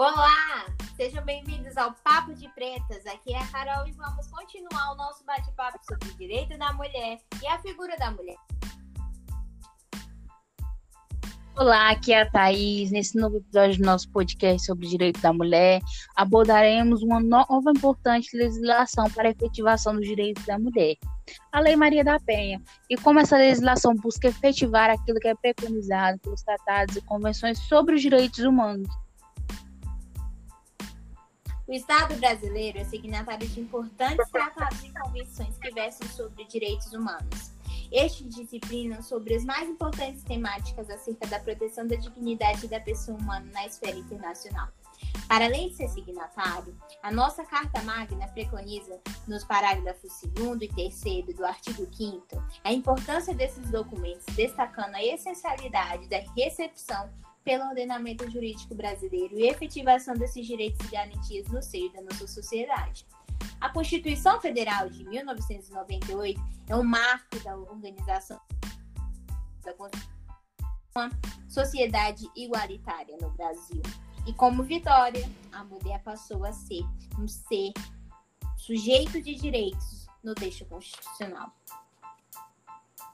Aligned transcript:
Olá, 0.00 0.64
sejam 0.96 1.22
bem-vindos 1.26 1.76
ao 1.76 1.92
Papo 2.02 2.32
de 2.32 2.48
Pretas. 2.54 3.04
Aqui 3.04 3.34
é 3.34 3.38
a 3.38 3.46
Carol 3.48 3.86
e 3.86 3.92
vamos 3.92 4.26
continuar 4.28 4.92
o 4.92 4.96
nosso 4.96 5.22
bate-papo 5.26 5.78
sobre 5.84 6.08
o 6.08 6.16
direito 6.16 6.56
da 6.56 6.72
mulher 6.72 7.18
e 7.42 7.46
a 7.46 7.58
figura 7.58 7.94
da 7.98 8.10
mulher. 8.10 8.38
Olá, 11.54 11.90
aqui 11.90 12.14
é 12.14 12.22
a 12.22 12.30
Thaís. 12.30 12.90
Nesse 12.90 13.18
novo 13.18 13.36
episódio 13.36 13.76
do 13.76 13.84
nosso 13.84 14.10
podcast 14.10 14.64
sobre 14.64 14.86
o 14.86 14.88
direito 14.88 15.20
da 15.20 15.34
mulher, 15.34 15.82
abordaremos 16.16 17.02
uma 17.02 17.20
nova 17.20 17.70
importante 17.70 18.34
legislação 18.34 19.04
para 19.10 19.28
a 19.28 19.32
efetivação 19.32 19.94
dos 19.94 20.06
direitos 20.06 20.46
da 20.46 20.58
mulher, 20.58 20.96
a 21.52 21.60
Lei 21.60 21.76
Maria 21.76 22.02
da 22.02 22.18
Penha, 22.18 22.58
e 22.88 22.96
como 22.96 23.18
essa 23.18 23.36
legislação 23.36 23.94
busca 23.96 24.28
efetivar 24.28 24.88
aquilo 24.88 25.20
que 25.20 25.28
é 25.28 25.34
preconizado 25.34 26.18
pelos 26.20 26.42
tratados 26.42 26.96
e 26.96 27.02
convenções 27.02 27.58
sobre 27.58 27.96
os 27.96 28.00
direitos 28.00 28.38
humanos. 28.38 28.88
O 31.70 31.72
Estado 31.72 32.16
brasileiro 32.16 32.78
é 32.78 32.84
signatário 32.84 33.46
de 33.46 33.60
importantes 33.60 34.28
tratados 34.32 34.82
e 34.82 34.90
convenções 34.90 35.56
que 35.56 35.70
versam 35.70 36.08
sobre 36.08 36.44
direitos 36.46 36.92
humanos. 36.92 37.52
Estes 37.92 38.34
disciplinam 38.34 39.00
sobre 39.00 39.36
as 39.36 39.44
mais 39.44 39.68
importantes 39.68 40.24
temáticas 40.24 40.90
acerca 40.90 41.28
da 41.28 41.38
proteção 41.38 41.86
da 41.86 41.94
dignidade 41.94 42.66
da 42.66 42.80
pessoa 42.80 43.16
humana 43.16 43.48
na 43.52 43.68
esfera 43.68 43.96
internacional. 43.96 44.66
Para 45.28 45.44
além 45.44 45.68
de 45.68 45.76
ser 45.76 45.88
signatário, 45.90 46.76
a 47.04 47.12
nossa 47.12 47.44
Carta 47.44 47.80
Magna 47.82 48.26
preconiza, 48.26 48.98
nos 49.28 49.44
parágrafos 49.44 50.10
2 50.24 50.62
e 50.62 50.68
3 50.68 51.36
do 51.36 51.46
artigo 51.46 51.86
5, 51.94 52.26
a 52.64 52.72
importância 52.72 53.32
desses 53.32 53.70
documentos, 53.70 54.26
destacando 54.34 54.96
a 54.96 55.04
essencialidade 55.04 56.08
da 56.08 56.18
recepção 56.36 57.08
pelo 57.44 57.64
ordenamento 57.64 58.28
jurídico 58.30 58.74
brasileiro 58.74 59.38
e 59.38 59.48
efetivação 59.48 60.14
desses 60.14 60.46
direitos 60.46 60.86
e 60.86 60.90
garantias 60.90 61.48
no 61.48 61.62
seio 61.62 61.92
da 61.92 62.02
nossa 62.02 62.26
sociedade. 62.26 63.06
A 63.60 63.68
Constituição 63.68 64.40
Federal 64.40 64.88
de 64.88 65.04
1998 65.04 66.40
é 66.68 66.76
um 66.76 66.82
marco 66.82 67.38
da 67.42 67.56
organização 67.56 68.40
da 69.62 69.74
uma 70.94 71.10
sociedade 71.48 72.28
igualitária 72.34 73.16
no 73.20 73.30
Brasil. 73.30 73.82
E 74.26 74.32
como 74.32 74.62
vitória, 74.62 75.28
a 75.52 75.64
mulher 75.64 76.02
passou 76.02 76.44
a 76.44 76.52
ser 76.52 76.82
um 77.18 77.28
ser 77.28 77.72
sujeito 78.56 79.20
de 79.22 79.34
direitos 79.34 80.06
no 80.22 80.34
texto 80.34 80.64
constitucional. 80.66 81.52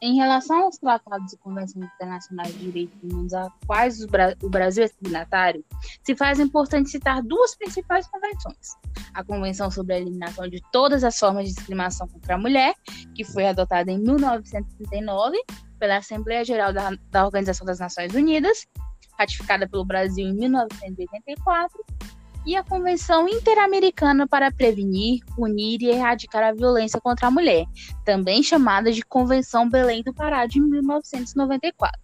Em 0.03 0.17
relação 0.17 0.65
aos 0.65 0.77
tratados 0.77 1.33
e 1.33 1.39
convenções 1.39 1.87
internacionais 1.95 2.53
de 2.53 2.71
direitos 2.71 3.03
humanos 3.03 3.33
a 3.33 3.51
quais 3.67 4.01
o 4.43 4.49
Brasil 4.51 4.85
é 4.85 4.89
signatário, 4.89 5.65
se 6.03 6.15
faz 6.15 6.39
importante 6.39 6.91
citar 6.91 7.23
duas 7.23 7.57
principais 7.57 8.07
convenções. 8.07 8.77
A 9.15 9.25
Convenção 9.25 9.71
sobre 9.71 9.95
a 9.95 9.99
Eliminação 9.99 10.49
de 10.49 10.61
Todas 10.71 11.03
as 11.03 11.19
Formas 11.19 11.47
de 11.47 11.55
Discriminação 11.55 12.07
contra 12.09 12.35
a 12.35 12.39
Mulher, 12.39 12.75
que 13.15 13.25
foi 13.25 13.47
adotada 13.47 13.91
em 13.91 13.99
1939 13.99 15.39
pela 15.79 15.97
Assembleia 15.97 16.45
Geral 16.45 16.73
da, 16.73 16.91
da 17.11 17.25
Organização 17.25 17.67
das 17.67 17.79
Nações 17.79 18.15
Unidas, 18.15 18.67
ratificada 19.19 19.67
pelo 19.67 19.85
Brasil 19.85 20.27
em 20.27 20.35
1984, 20.35 21.85
e 22.47 22.55
a 22.55 22.63
Convenção 22.63 23.29
Interamericana 23.29 24.27
para 24.29 24.53
Prevenir, 24.53 25.25
Punir 25.35 25.83
e 25.83 25.91
Erradicar 25.91 26.45
a 26.45 26.53
Violência 26.53 27.01
contra 27.01 27.27
a 27.27 27.31
Mulher, 27.31 27.67
também 28.05 28.41
chamada 28.41 28.93
de 28.93 29.03
Convenção 29.03 29.69
Belém 29.69 30.01
do 30.05 30.15
Pará 30.15 30.47
de 30.47 30.61
1994. 30.61 32.01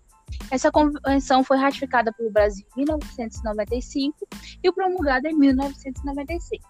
Essa 0.50 0.72
convenção 0.72 1.44
foi 1.44 1.58
ratificada 1.58 2.12
pelo 2.12 2.30
Brasil 2.30 2.66
em 2.72 2.80
1995 2.80 4.26
e 4.64 4.72
promulgada 4.72 5.30
em 5.30 5.34
1996. 5.34 6.60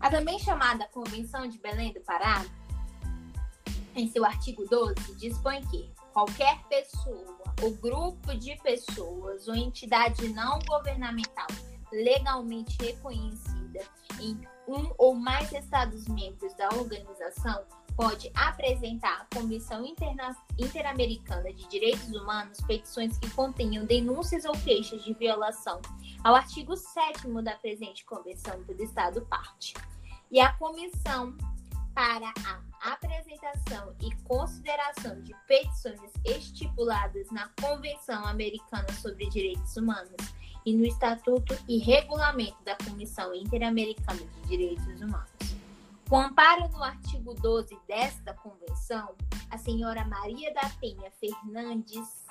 A 0.00 0.10
também 0.10 0.38
chamada 0.40 0.88
Convenção 0.92 1.46
de 1.46 1.58
Belém 1.58 1.92
do 1.92 2.00
Pará, 2.00 2.44
em 3.94 4.08
seu 4.08 4.24
artigo 4.24 4.66
12, 4.68 5.14
dispõe 5.16 5.60
que 5.66 5.88
qualquer 6.12 6.58
pessoa 6.68 7.38
ou 7.62 7.70
grupo 7.76 8.34
de 8.34 8.56
pessoas 8.62 9.46
ou 9.46 9.54
entidade 9.54 10.28
não 10.30 10.58
governamental 10.66 11.46
legalmente 11.92 12.76
reconhecida 12.82 13.80
em 14.20 14.40
um 14.66 14.92
ou 14.98 15.14
mais 15.14 15.52
Estados-membros 15.52 16.54
da 16.54 16.68
organização 16.70 17.64
pode 17.96 18.30
apresentar 18.34 19.20
à 19.22 19.36
Comissão 19.36 19.84
Interna 19.84 20.36
Interamericana 20.58 21.52
de 21.52 21.68
Direitos 21.68 22.08
Humanos 22.08 22.60
petições 22.66 23.16
que 23.18 23.30
contenham 23.30 23.84
denúncias 23.84 24.44
ou 24.44 24.52
queixas 24.52 25.04
de 25.04 25.14
violação 25.14 25.80
ao 26.22 26.34
artigo 26.34 26.76
7 26.76 27.28
da 27.42 27.54
presente 27.56 28.04
Convenção 28.04 28.62
do 28.62 28.82
Estado 28.82 29.22
parte. 29.26 29.74
E 30.30 30.40
a 30.40 30.52
Comissão 30.54 31.36
para 31.94 32.32
a 32.44 32.92
apresentação 32.92 33.94
e 34.00 34.12
consideração 34.24 35.20
de 35.22 35.32
petições 35.46 36.00
estipuladas 36.24 37.30
na 37.30 37.48
Convenção 37.60 38.26
Americana 38.26 38.92
sobre 38.94 39.28
Direitos 39.30 39.76
Humanos 39.76 40.16
e 40.64 40.74
no 40.74 40.84
Estatuto 40.84 41.56
e 41.68 41.78
Regulamento 41.78 42.62
da 42.64 42.76
Comissão 42.76 43.34
Interamericana 43.34 44.20
de 44.20 44.48
Direitos 44.48 45.00
Humanos. 45.00 45.30
Com 46.08 46.20
amparo 46.20 46.68
no 46.68 46.82
artigo 46.82 47.34
12 47.34 47.78
desta 47.88 48.34
convenção, 48.34 49.14
a 49.50 49.58
senhora 49.58 50.04
Maria 50.04 50.52
da 50.52 50.68
Penha 50.80 51.10
Fernandes, 51.18 52.26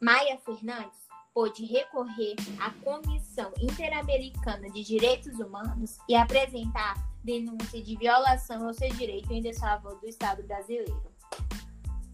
Maia 0.00 0.38
Fernandes, 0.38 1.08
pôde 1.32 1.64
recorrer 1.64 2.34
à 2.60 2.70
Comissão 2.82 3.52
Interamericana 3.60 4.68
de 4.70 4.82
Direitos 4.82 5.38
Humanos 5.38 5.98
e 6.08 6.16
apresentar 6.16 6.94
denúncia 7.22 7.82
de 7.82 7.96
violação 7.96 8.66
ao 8.66 8.74
seu 8.74 8.88
direito 8.94 9.32
em 9.32 9.40
desfavor 9.40 10.00
do 10.00 10.08
Estado 10.08 10.42
brasileiro. 10.42 11.12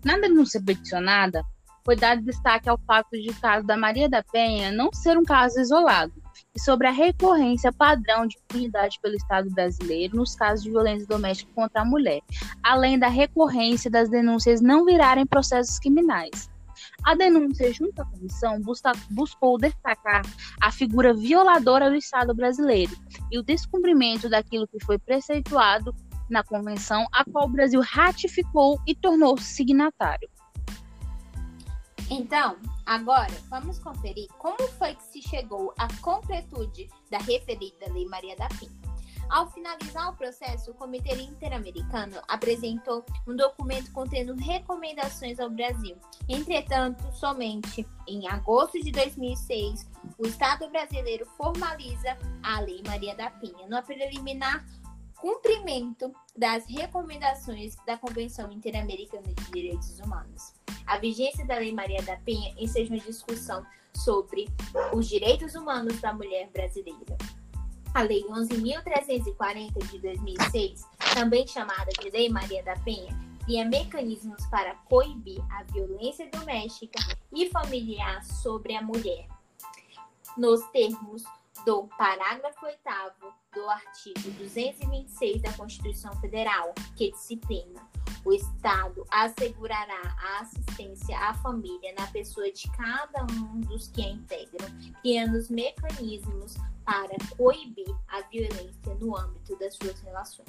Na 0.04 0.18
denúncia 0.18 0.62
peticionada, 0.62 1.42
foi 1.84 1.96
dado 1.96 2.22
destaque 2.22 2.68
ao 2.68 2.78
fato 2.86 3.10
de 3.12 3.30
o 3.30 3.40
caso 3.40 3.66
da 3.66 3.76
Maria 3.76 4.08
da 4.08 4.22
Penha 4.22 4.72
não 4.72 4.90
ser 4.92 5.18
um 5.18 5.22
caso 5.22 5.60
isolado 5.60 6.12
e 6.54 6.60
sobre 6.60 6.86
a 6.86 6.90
recorrência 6.90 7.72
padrão 7.72 8.26
de 8.26 8.36
impunidade 8.38 8.98
pelo 9.02 9.14
Estado 9.14 9.50
brasileiro 9.50 10.16
nos 10.16 10.34
casos 10.34 10.64
de 10.64 10.70
violência 10.70 11.06
doméstica 11.06 11.50
contra 11.54 11.82
a 11.82 11.84
mulher, 11.84 12.20
além 12.62 12.98
da 12.98 13.08
recorrência 13.08 13.90
das 13.90 14.08
denúncias 14.08 14.60
não 14.60 14.84
virarem 14.84 15.26
processos 15.26 15.78
criminais. 15.78 16.48
A 17.04 17.14
denúncia 17.14 17.72
junto 17.72 18.00
à 18.00 18.04
comissão 18.04 18.60
busca, 18.60 18.92
buscou 19.10 19.58
destacar 19.58 20.22
a 20.60 20.72
figura 20.72 21.14
violadora 21.14 21.90
do 21.90 21.96
Estado 21.96 22.34
brasileiro 22.34 22.92
e 23.30 23.38
o 23.38 23.42
descumprimento 23.42 24.28
daquilo 24.28 24.66
que 24.66 24.82
foi 24.84 24.98
preceituado 24.98 25.94
na 26.30 26.42
convenção, 26.42 27.06
a 27.12 27.24
qual 27.24 27.46
o 27.46 27.50
Brasil 27.52 27.80
ratificou 27.80 28.80
e 28.86 28.94
tornou-se 28.94 29.44
signatário. 29.44 30.28
Então, 32.10 32.58
agora 32.84 33.32
vamos 33.48 33.78
conferir 33.78 34.28
como 34.38 34.58
foi 34.78 34.94
que 34.94 35.02
se 35.04 35.22
chegou 35.22 35.72
à 35.78 35.88
completude 36.00 36.88
da 37.10 37.18
referida 37.18 37.92
Lei 37.92 38.06
Maria 38.06 38.36
da 38.36 38.48
Penha. 38.48 38.84
Ao 39.30 39.50
finalizar 39.50 40.10
o 40.10 40.16
processo, 40.16 40.70
o 40.70 40.74
Comitê 40.74 41.14
Interamericano 41.14 42.20
apresentou 42.28 43.04
um 43.26 43.34
documento 43.34 43.90
contendo 43.90 44.34
recomendações 44.34 45.40
ao 45.40 45.48
Brasil. 45.48 45.96
Entretanto, 46.28 47.02
somente 47.14 47.86
em 48.06 48.28
agosto 48.28 48.78
de 48.80 48.92
2006, 48.92 49.90
o 50.18 50.26
Estado 50.26 50.68
brasileiro 50.68 51.26
formaliza 51.38 52.18
a 52.42 52.60
Lei 52.60 52.82
Maria 52.86 53.16
da 53.16 53.30
Penha, 53.30 53.66
no 53.66 53.82
preliminar 53.82 54.64
cumprimento 55.16 56.12
das 56.36 56.66
recomendações 56.66 57.76
da 57.86 57.96
Convenção 57.96 58.52
Interamericana 58.52 59.22
de 59.22 59.44
Direitos 59.50 59.98
Humanos. 60.00 60.52
A 60.86 60.98
vigência 60.98 61.46
da 61.46 61.56
Lei 61.56 61.72
Maria 61.72 62.02
da 62.02 62.16
Penha 62.18 62.54
enseja 62.58 62.92
uma 62.92 63.02
discussão 63.02 63.64
sobre 63.96 64.48
os 64.92 65.08
direitos 65.08 65.54
humanos 65.54 66.00
da 66.00 66.12
mulher 66.12 66.48
brasileira. 66.52 67.16
A 67.94 68.02
Lei 68.02 68.24
11.340 68.24 69.90
de 69.90 69.98
2006, 70.00 70.84
também 71.14 71.46
chamada 71.46 71.90
de 72.00 72.10
Lei 72.10 72.28
Maria 72.28 72.62
da 72.62 72.76
Penha, 72.80 73.16
cria 73.44 73.64
mecanismos 73.64 74.44
para 74.46 74.74
coibir 74.88 75.40
a 75.50 75.62
violência 75.64 76.28
doméstica 76.30 76.98
e 77.32 77.48
familiar 77.50 78.24
sobre 78.24 78.74
a 78.74 78.82
mulher, 78.82 79.26
nos 80.36 80.62
termos 80.70 81.22
do 81.64 81.84
parágrafo 81.96 82.66
8 82.66 82.78
do 83.54 83.70
artigo 83.70 84.30
226 84.38 85.40
da 85.40 85.52
Constituição 85.52 86.12
Federal, 86.20 86.74
que 86.96 87.12
disciplina 87.12 87.80
o 88.24 88.32
Estado 88.32 89.04
assegurará 89.10 90.16
a 90.18 90.40
assistência 90.40 91.16
à 91.18 91.34
família 91.34 91.94
na 91.98 92.06
pessoa 92.08 92.50
de 92.50 92.68
cada 92.70 93.24
um 93.32 93.60
dos 93.60 93.88
que 93.88 94.02
a 94.02 94.08
integram, 94.08 94.68
criando 95.02 95.36
os 95.36 95.50
mecanismos 95.50 96.54
para 96.84 97.16
coibir 97.36 97.94
a 98.08 98.22
violência 98.22 98.94
no 99.00 99.16
âmbito 99.16 99.56
das 99.58 99.74
suas 99.76 100.00
relações. 100.00 100.48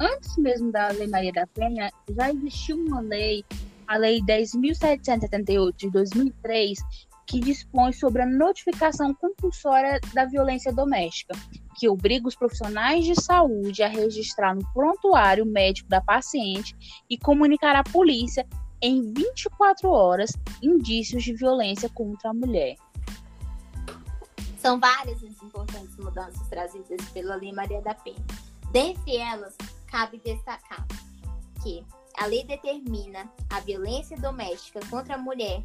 Antes 0.00 0.36
mesmo 0.36 0.72
da 0.72 0.88
Lei 0.88 1.06
Maria 1.06 1.32
da 1.32 1.46
Penha, 1.46 1.92
já 2.08 2.30
existiu 2.30 2.76
uma 2.76 3.00
lei, 3.00 3.44
a 3.86 3.96
Lei 3.96 4.20
10.778 4.22 5.76
de 5.76 5.90
2003, 5.90 6.78
que 7.26 7.40
dispõe 7.40 7.92
sobre 7.92 8.22
a 8.22 8.26
notificação 8.26 9.14
compulsória 9.14 10.00
da 10.12 10.24
violência 10.24 10.72
doméstica, 10.72 11.34
que 11.76 11.88
obriga 11.88 12.28
os 12.28 12.34
profissionais 12.34 13.04
de 13.04 13.20
saúde 13.20 13.82
a 13.82 13.88
registrar 13.88 14.54
no 14.54 14.66
prontuário 14.72 15.46
médico 15.46 15.88
da 15.88 16.00
paciente 16.00 16.76
e 17.08 17.16
comunicar 17.16 17.74
à 17.74 17.82
polícia 17.82 18.46
em 18.80 19.12
24 19.12 19.88
horas 19.88 20.32
indícios 20.60 21.22
de 21.22 21.32
violência 21.32 21.88
contra 21.88 22.30
a 22.30 22.34
mulher. 22.34 22.76
São 24.58 24.78
várias 24.78 25.22
as 25.24 25.42
importantes 25.42 25.96
mudanças 25.96 26.48
trazidas 26.48 27.00
pela 27.10 27.36
Lei 27.36 27.52
Maria 27.52 27.80
da 27.80 27.94
Penha. 27.94 28.24
Dentre 28.70 29.16
elas, 29.16 29.56
cabe 29.86 30.20
destacar 30.24 30.86
que 31.62 31.84
a 32.18 32.26
lei 32.26 32.44
determina 32.44 33.30
a 33.50 33.60
violência 33.60 34.16
doméstica 34.16 34.80
contra 34.90 35.14
a 35.14 35.18
mulher 35.18 35.64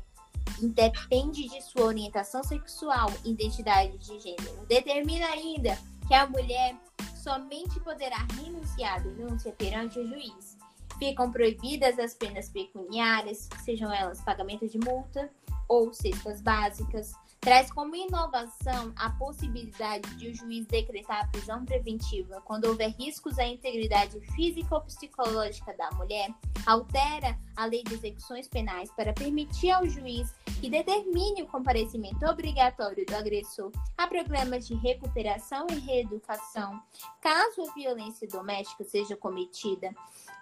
independe 0.61 1.47
de 1.47 1.61
sua 1.61 1.85
orientação 1.85 2.43
sexual 2.43 3.11
identidade 3.23 3.97
de 3.97 4.19
gênero. 4.19 4.65
Determina 4.67 5.25
ainda 5.27 5.77
que 6.07 6.13
a 6.13 6.27
mulher 6.27 6.75
somente 7.15 7.79
poderá 7.81 8.25
renunciar 8.41 8.95
à 8.95 8.99
denúncia 8.99 9.51
perante 9.51 9.99
o 9.99 10.07
juiz. 10.07 10.57
Ficam 10.97 11.31
proibidas 11.31 11.99
as 11.99 12.13
penas 12.13 12.49
pecuniárias, 12.49 13.49
sejam 13.63 13.93
elas 13.93 14.21
pagamento 14.21 14.67
de 14.67 14.79
multa 14.79 15.29
ou 15.67 15.93
cestas 15.93 16.41
básicas, 16.41 17.11
traz 17.39 17.71
como 17.71 17.95
inovação 17.95 18.93
a 18.95 19.09
possibilidade 19.11 20.09
de 20.15 20.29
o 20.29 20.35
juiz 20.35 20.65
decretar 20.65 21.23
a 21.23 21.27
prisão 21.27 21.65
preventiva 21.65 22.41
quando 22.41 22.65
houver 22.65 22.95
riscos 22.97 23.37
à 23.37 23.45
integridade 23.45 24.19
física 24.35 24.75
ou 24.75 24.81
psicológica 24.81 25.73
da 25.77 25.91
mulher, 25.91 26.29
altera 26.67 27.39
a 27.55 27.65
lei 27.65 27.81
de 27.81 27.93
execuções 27.93 28.47
penais 28.49 28.91
para 28.91 29.13
permitir 29.13 29.71
ao 29.71 29.87
juiz 29.87 30.35
que 30.59 30.69
determine 30.69 31.41
o 31.41 31.47
comparecimento 31.47 32.25
obrigatório 32.25 33.05
do 33.05 33.15
agressor 33.15 33.71
a 33.97 34.05
programas 34.05 34.67
de 34.67 34.75
recuperação 34.75 35.65
e 35.71 35.79
reeducação, 35.79 36.79
caso 37.21 37.61
a 37.61 37.73
violência 37.73 38.27
doméstica 38.27 38.83
seja 38.83 39.15
cometida 39.15 39.95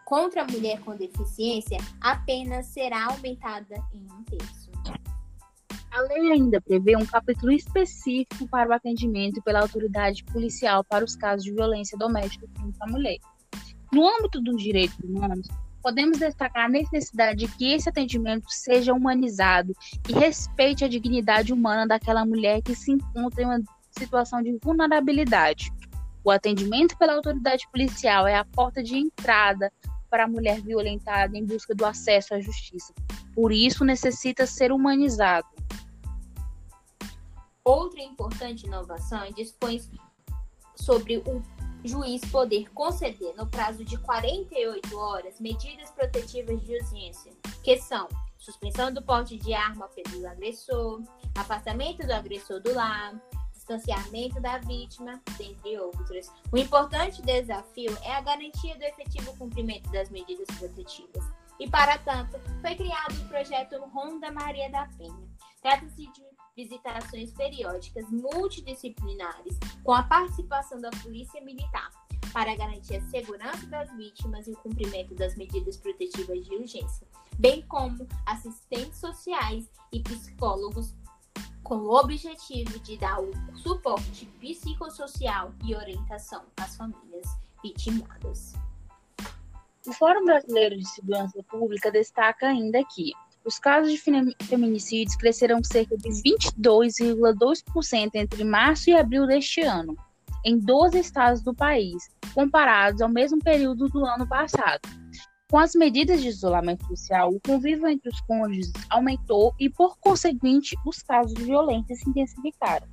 contra 0.04 0.42
a 0.42 0.48
mulher 0.48 0.82
com 0.82 0.96
deficiência, 0.96 1.78
a 2.02 2.18
pena 2.18 2.64
será 2.64 3.06
aumentada 3.06 3.76
em 3.94 4.02
um 4.12 4.24
terço. 4.24 4.72
A 5.92 6.02
lei 6.02 6.32
ainda 6.32 6.60
prevê 6.60 6.98
um 6.98 7.06
capítulo 7.06 7.52
específico 7.52 8.48
para 8.50 8.70
o 8.70 8.74
atendimento 8.74 9.42
pela 9.44 9.62
autoridade 9.62 10.24
policial 10.26 10.84
para 10.84 11.06
os 11.06 11.16
casos 11.16 11.46
de 11.46 11.54
violência 11.54 11.98
doméstica 11.98 12.48
contra 12.60 12.86
a 12.86 12.92
mulher. 12.92 13.18
No 13.94 14.06
âmbito 14.06 14.42
dos 14.42 14.62
direitos 14.62 15.00
humanos, 15.00 15.48
podemos 15.86 16.18
destacar 16.18 16.66
a 16.66 16.68
necessidade 16.70 17.46
de 17.46 17.48
que 17.48 17.72
esse 17.72 17.88
atendimento 17.88 18.48
seja 18.50 18.92
humanizado 18.92 19.72
e 20.10 20.14
respeite 20.14 20.84
a 20.84 20.88
dignidade 20.88 21.54
humana 21.54 21.86
daquela 21.86 22.26
mulher 22.26 22.60
que 22.64 22.74
se 22.74 22.92
encontra 22.92 23.44
em 23.44 23.46
uma 23.46 23.62
situação 23.92 24.42
de 24.42 24.58
vulnerabilidade. 24.64 25.72
O 26.24 26.32
atendimento 26.32 26.98
pela 26.98 27.14
autoridade 27.14 27.70
policial 27.72 28.26
é 28.26 28.36
a 28.36 28.44
porta 28.44 28.82
de 28.82 28.98
entrada 28.98 29.72
para 30.10 30.24
a 30.24 30.28
mulher 30.28 30.60
violentada 30.60 31.38
em 31.38 31.46
busca 31.46 31.76
do 31.76 31.86
acesso 31.86 32.34
à 32.34 32.40
justiça. 32.40 32.92
Por 33.36 33.52
isso, 33.52 33.86
necessita 33.86 34.48
ser 34.48 34.72
humanizado. 34.72 35.46
Outra 37.64 38.02
importante 38.02 38.66
inovação 38.66 39.22
é 39.22 39.32
dispõe 39.32 39.80
sobre 40.76 41.18
o 41.18 41.44
juiz 41.88 42.22
poder 42.32 42.70
conceder, 42.74 43.36
no 43.36 43.48
prazo 43.48 43.84
de 43.84 43.98
48 43.98 44.98
horas, 44.98 45.40
medidas 45.40 45.92
protetivas 45.92 46.62
de 46.62 46.76
urgência, 46.76 47.32
que 47.64 47.78
são 47.78 48.08
suspensão 48.38 48.94
do 48.94 49.02
porte 49.02 49.38
de 49.38 49.54
arma 49.54 49.88
pelo 49.90 50.28
agressor, 50.28 51.02
afastamento 51.36 52.06
do 52.06 52.14
agressor 52.14 52.60
do 52.62 52.74
lar, 52.74 53.20
distanciamento 53.52 54.40
da 54.40 54.60
vítima, 54.60 55.22
dentre 55.38 55.80
outras. 55.80 56.32
O 56.52 56.58
importante 56.58 57.22
desafio 57.24 57.98
é 58.04 58.14
a 58.14 58.22
garantia 58.22 58.76
do 58.76 58.84
efetivo 58.84 59.36
cumprimento 59.38 59.92
das 59.92 60.10
medidas 60.10 60.48
protetivas. 60.58 61.24
E, 61.60 61.70
para 61.70 61.98
tanto, 62.00 62.40
foi 62.62 62.76
criado 62.76 63.16
o 63.22 63.28
projeto 63.28 63.80
Ronda 63.86 64.32
Maria 64.32 64.70
da 64.70 64.88
Penha. 64.98 65.28
Trata-se 65.62 66.06
de 66.12 66.35
visitações 66.56 67.32
periódicas 67.32 68.10
multidisciplinares 68.10 69.58
com 69.84 69.92
a 69.92 70.04
participação 70.04 70.80
da 70.80 70.90
Polícia 71.04 71.42
Militar 71.42 71.92
para 72.32 72.56
garantir 72.56 72.98
a 72.98 73.02
segurança 73.02 73.66
das 73.68 73.92
vítimas 73.96 74.48
e 74.48 74.52
o 74.52 74.58
cumprimento 74.58 75.14
das 75.16 75.36
medidas 75.36 75.78
protetivas 75.78 76.46
de 76.46 76.56
urgência, 76.56 77.08
bem 77.38 77.62
como 77.64 78.08
assistentes 78.26 79.00
sociais 79.00 79.70
e 79.92 80.02
psicólogos 80.02 80.94
com 81.64 81.78
o 81.78 81.96
objetivo 81.96 82.78
de 82.80 82.98
dar 82.98 83.20
o 83.22 83.32
suporte 83.58 84.26
psicossocial 84.40 85.54
e 85.64 85.76
orientação 85.76 86.44
às 86.58 86.76
famílias 86.78 87.26
vitimadas. 87.64 88.54
O 89.88 89.94
Fórum 89.94 90.26
Brasileiro 90.26 90.78
de 90.78 90.88
Segurança 90.88 91.42
Pública 91.44 91.92
destaca 91.92 92.48
ainda 92.48 92.84
que 92.86 93.12
os 93.46 93.60
casos 93.60 93.92
de 93.92 94.02
feminicídios 94.44 95.16
cresceram 95.16 95.64
cerca 95.64 95.96
de 95.96 96.10
22,2% 96.10 98.10
entre 98.16 98.44
março 98.44 98.90
e 98.90 98.96
abril 98.96 99.28
deste 99.28 99.62
ano, 99.62 99.96
em 100.44 100.58
12 100.58 100.98
estados 100.98 101.42
do 101.42 101.54
país, 101.54 102.10
comparados 102.34 103.02
ao 103.02 103.10
mesmo 103.10 103.40
período 103.40 103.88
do 103.88 104.04
ano 104.04 104.28
passado. 104.28 104.82
Com 105.50 105.60
as 105.60 105.76
medidas 105.76 106.22
de 106.22 106.30
isolamento 106.30 106.88
social, 106.88 107.30
o 107.30 107.40
convívio 107.40 107.88
entre 107.88 108.10
os 108.10 108.20
cônjuges 108.22 108.72
aumentou 108.90 109.54
e, 109.60 109.70
por 109.70 109.96
conseguinte, 110.00 110.76
os 110.86 111.04
casos 111.04 111.36
de 111.36 111.44
violência 111.44 111.96
se 111.96 112.10
intensificaram. 112.10 112.88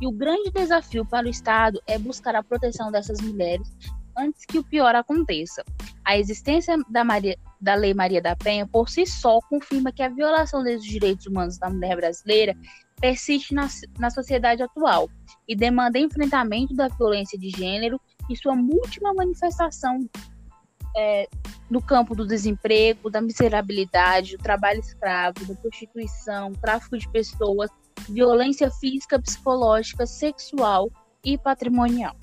E 0.00 0.06
o 0.06 0.12
grande 0.12 0.52
desafio 0.52 1.04
para 1.04 1.26
o 1.26 1.30
Estado 1.30 1.82
é 1.86 1.98
buscar 1.98 2.36
a 2.36 2.44
proteção 2.44 2.92
dessas 2.92 3.20
mulheres 3.20 3.68
antes 4.16 4.46
que 4.46 4.58
o 4.58 4.64
pior 4.64 4.94
aconteça. 4.94 5.64
A 6.04 6.16
existência 6.16 6.76
da, 6.88 7.02
Maria, 7.02 7.36
da 7.60 7.74
Lei 7.74 7.94
Maria 7.94 8.20
da 8.20 8.36
Penha, 8.36 8.66
por 8.66 8.88
si 8.88 9.06
só, 9.06 9.38
confirma 9.48 9.92
que 9.92 10.02
a 10.02 10.08
violação 10.08 10.62
dos 10.62 10.82
direitos 10.84 11.26
humanos 11.26 11.58
da 11.58 11.70
mulher 11.70 11.96
brasileira 11.96 12.54
persiste 13.00 13.54
na, 13.54 13.68
na 13.98 14.10
sociedade 14.10 14.62
atual 14.62 15.08
e 15.46 15.54
demanda 15.54 15.98
enfrentamento 15.98 16.74
da 16.74 16.88
violência 16.88 17.38
de 17.38 17.50
gênero 17.50 18.00
e 18.30 18.36
sua 18.36 18.54
múltipla 18.54 19.14
manifestação 19.14 20.08
é, 20.96 21.28
no 21.70 21.82
campo 21.82 22.14
do 22.14 22.26
desemprego, 22.26 23.10
da 23.10 23.20
miserabilidade, 23.20 24.36
do 24.36 24.42
trabalho 24.42 24.80
escravo, 24.80 25.44
da 25.46 25.54
prostituição, 25.54 26.52
tráfico 26.52 26.96
de 26.96 27.08
pessoas, 27.10 27.70
violência 28.08 28.70
física, 28.70 29.20
psicológica, 29.20 30.06
sexual 30.06 30.90
e 31.24 31.36
patrimonial. 31.36 32.16